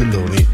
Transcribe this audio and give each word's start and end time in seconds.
Marco 0.00 0.10
Celloni 0.12 0.36
DJ. 0.36 0.49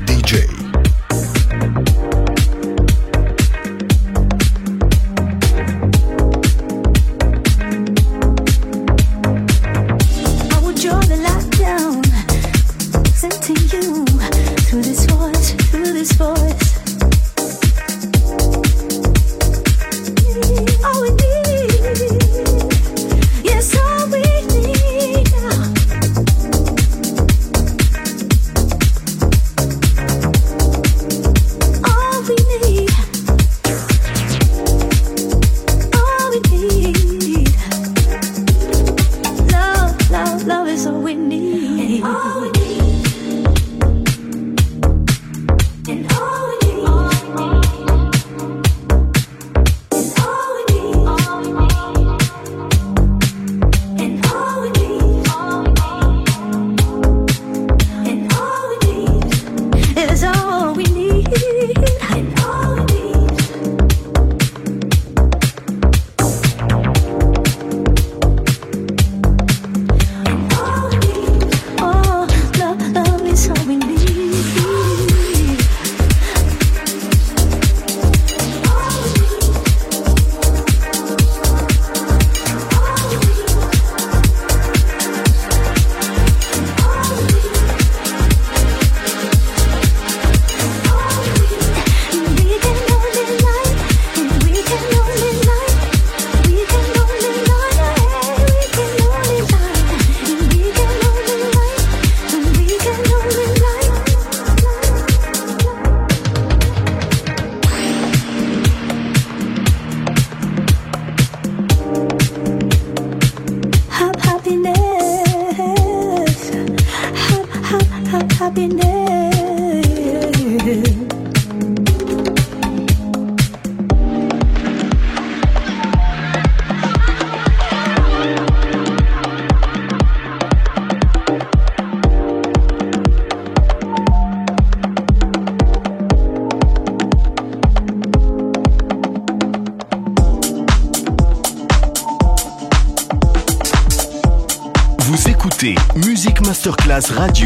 Radio, 146.97 147.46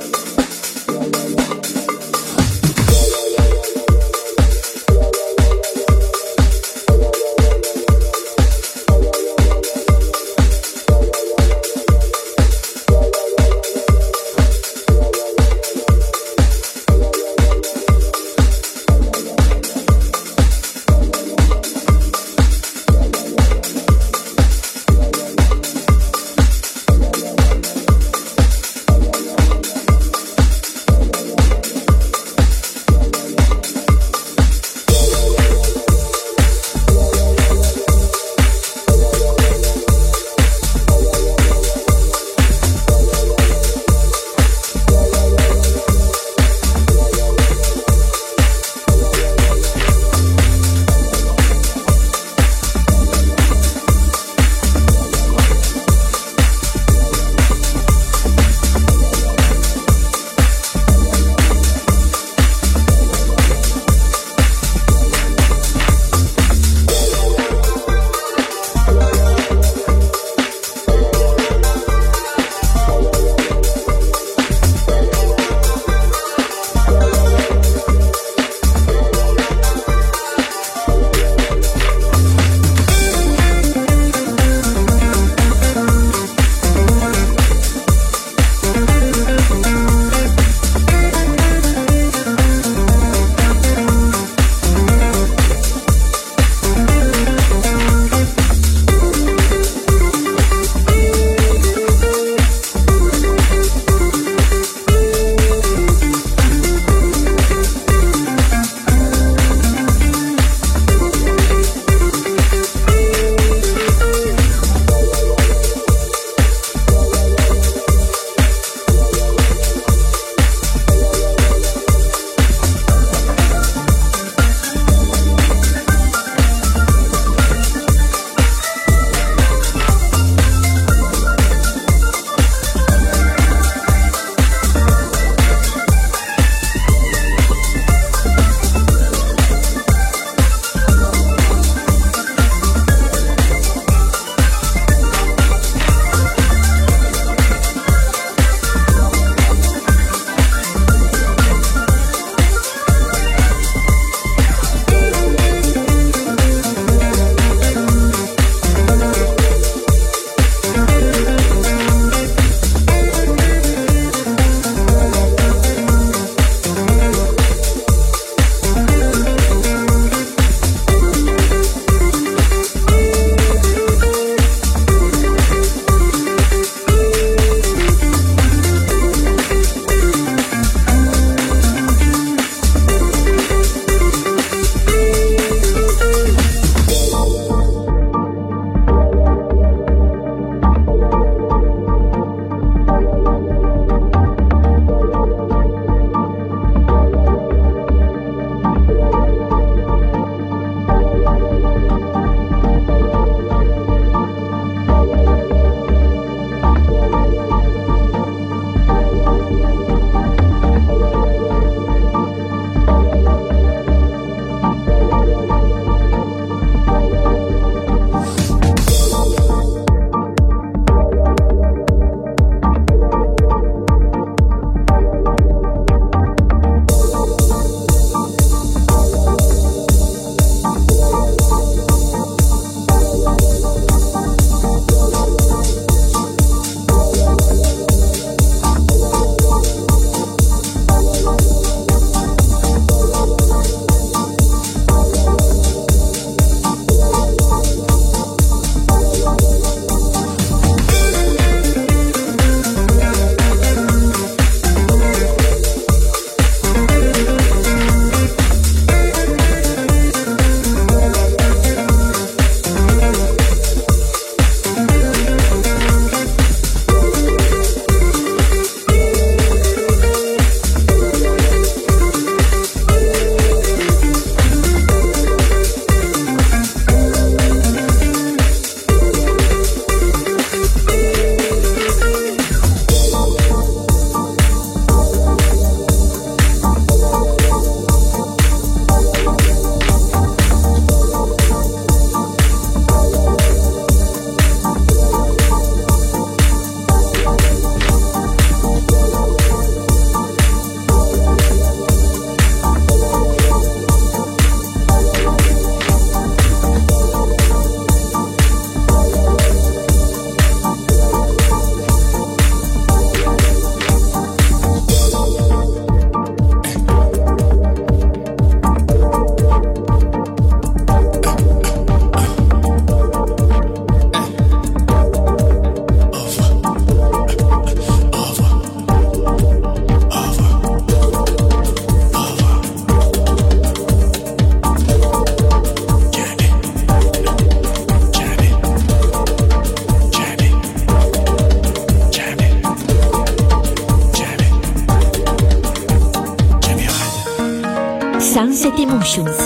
Sunset 349.03 349.40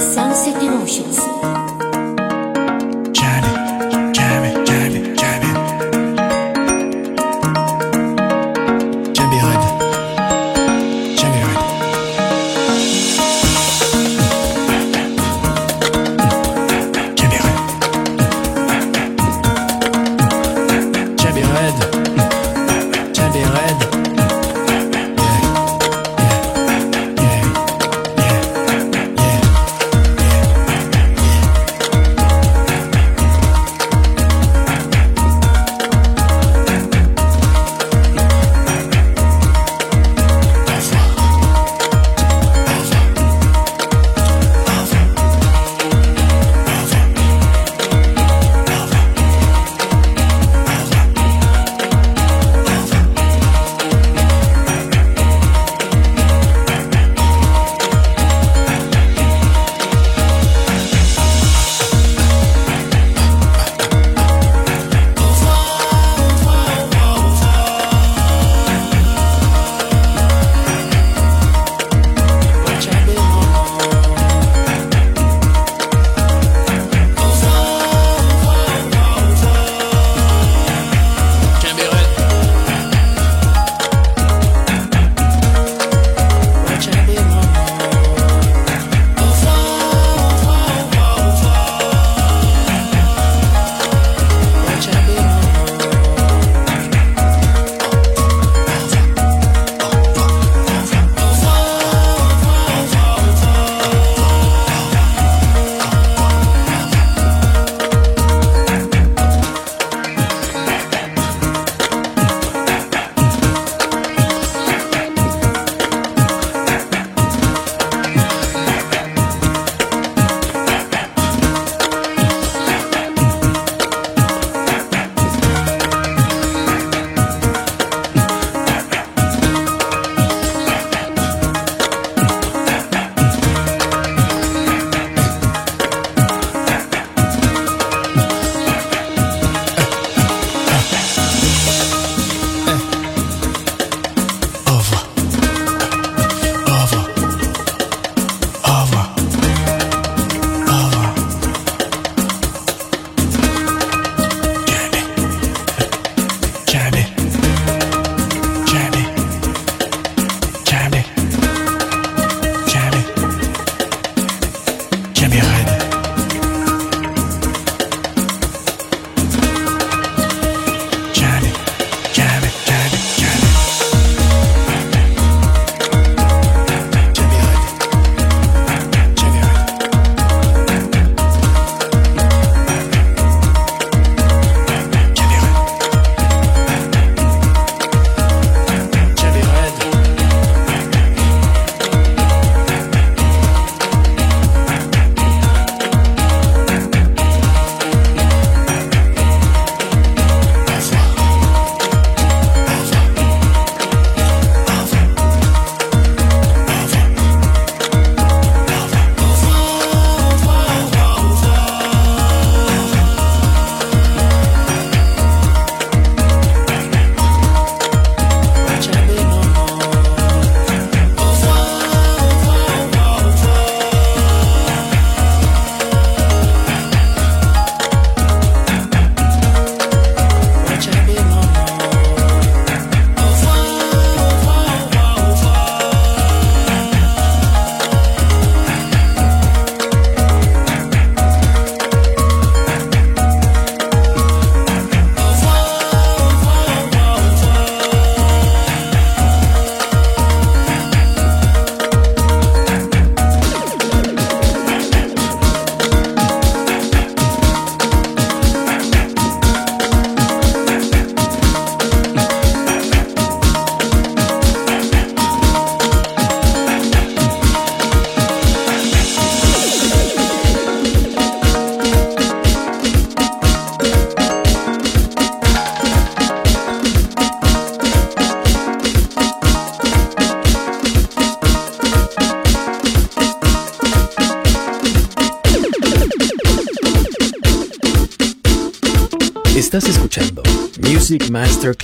Music 291.15 291.31
Masterclass 291.31 291.74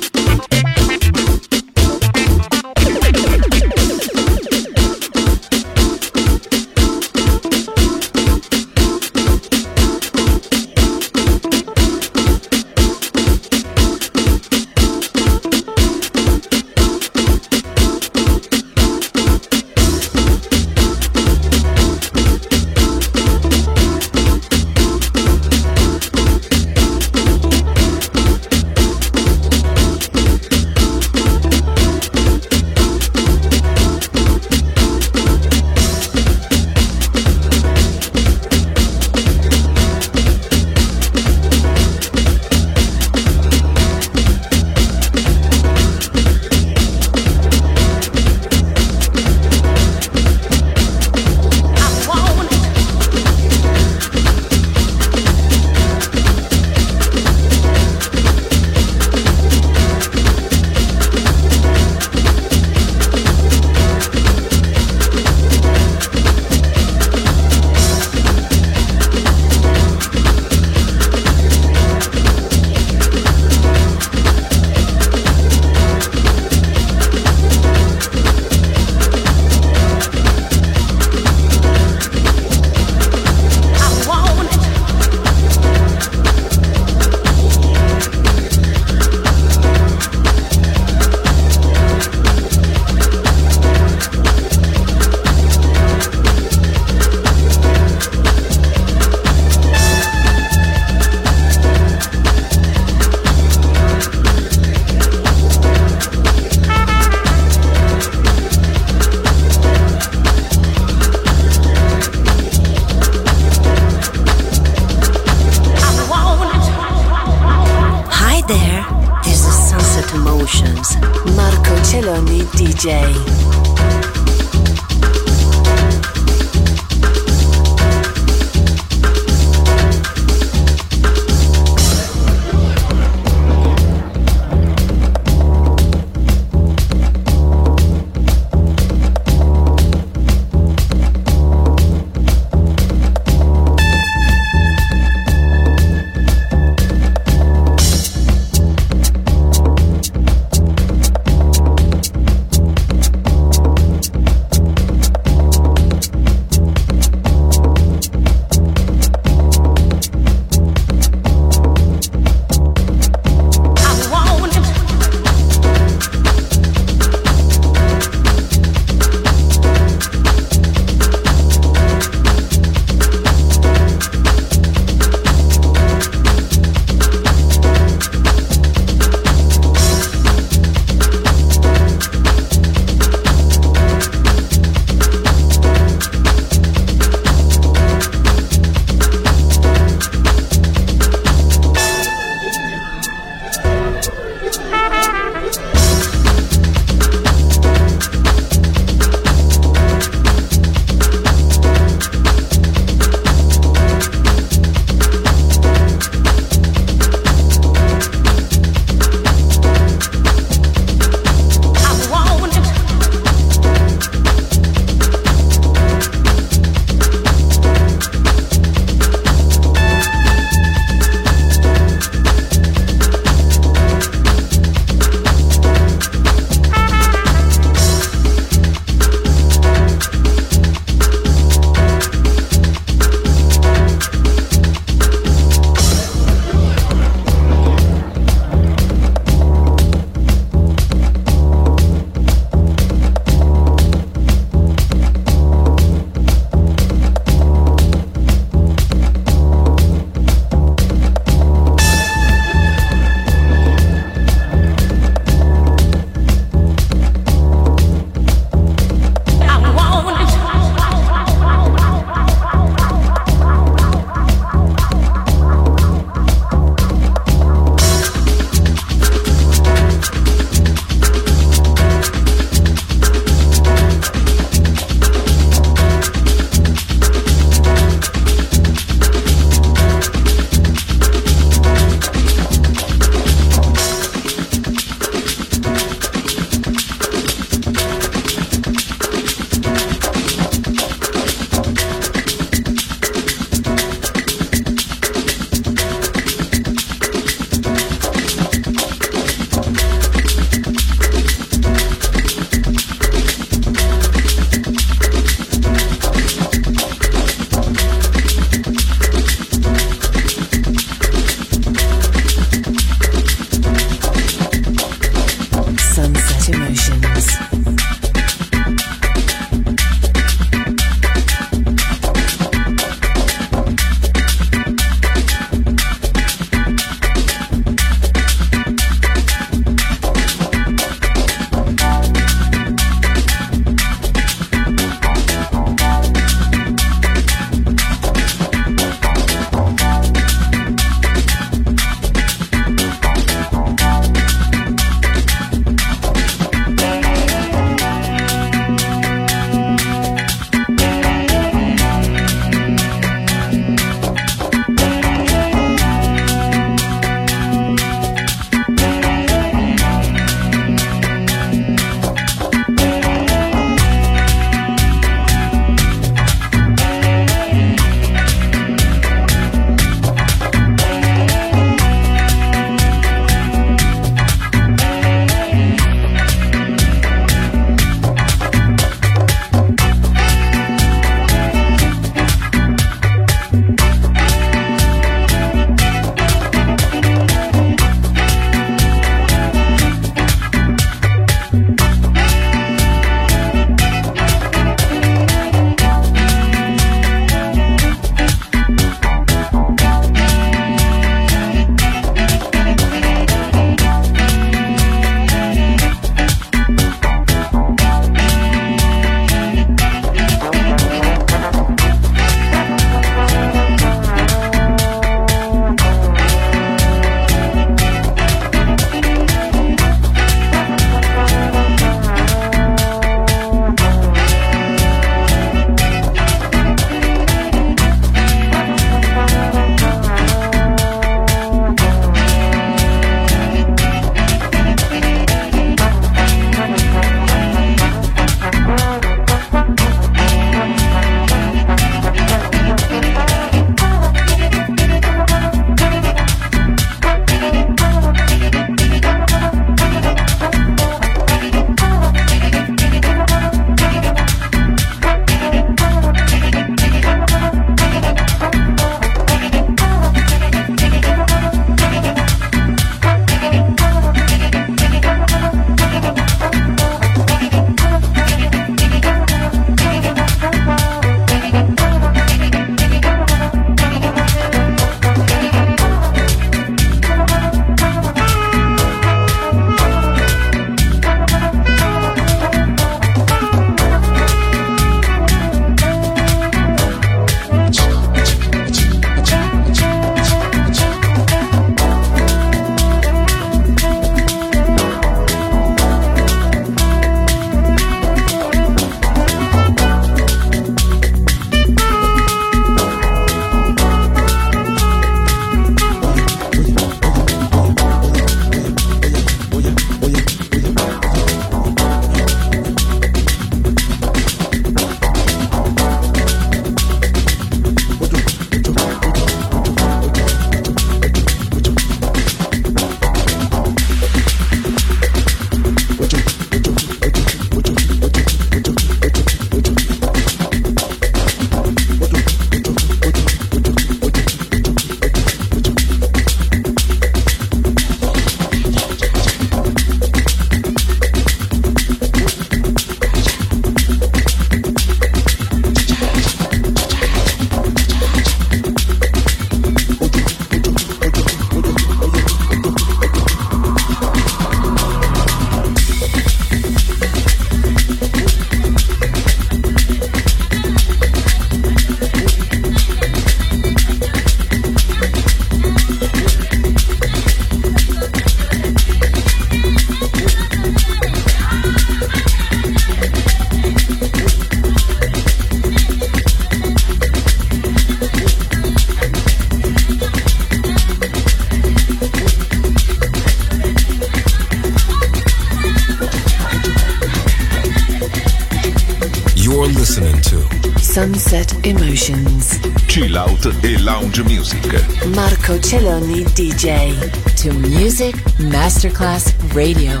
DJ. 596.58 596.92
To 597.36 597.52
Music 597.52 598.16
Masterclass 598.40 599.32
Radio. 599.54 600.00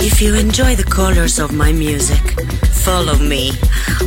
If 0.00 0.20
you 0.20 0.34
enjoy 0.34 0.74
the 0.74 0.82
colors 0.82 1.38
of 1.38 1.52
my 1.52 1.72
music, 1.72 2.18
follow 2.82 3.16
me 3.16 3.50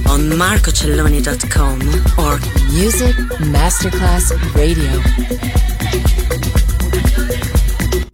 on 0.05 0.27
marcocelloni.com 0.35 1.79
or 2.19 2.39
Music 2.73 3.15
Masterclass 3.39 4.33
Radio. 4.53 5.01